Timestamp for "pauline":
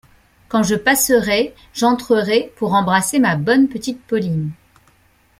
4.07-4.49